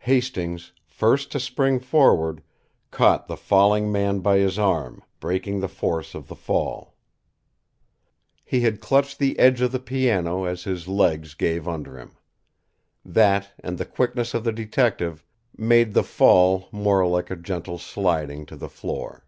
Hastings, 0.00 0.72
first 0.84 1.32
to 1.32 1.40
spring 1.40 1.80
forward, 1.80 2.42
caught 2.90 3.26
the 3.26 3.38
falling 3.38 3.90
man 3.90 4.18
by 4.20 4.36
his 4.36 4.58
arm, 4.58 5.02
breaking 5.18 5.60
the 5.60 5.66
force 5.68 6.14
of 6.14 6.28
the 6.28 6.36
fall. 6.36 6.94
He 8.44 8.60
had 8.60 8.82
clutched 8.82 9.18
the 9.18 9.38
edge 9.38 9.62
of 9.62 9.72
the 9.72 9.78
piano 9.78 10.44
as 10.44 10.64
his 10.64 10.88
legs 10.88 11.32
gave 11.32 11.66
under 11.66 11.98
him. 11.98 12.18
That, 13.02 13.48
and 13.60 13.78
the 13.78 13.86
quickness 13.86 14.34
of 14.34 14.44
the 14.44 14.52
detective, 14.52 15.24
made 15.56 15.94
the 15.94 16.04
fall 16.04 16.68
more 16.70 17.06
like 17.06 17.30
a 17.30 17.34
gentle 17.36 17.78
sliding 17.78 18.44
to 18.44 18.56
the 18.56 18.68
floor. 18.68 19.24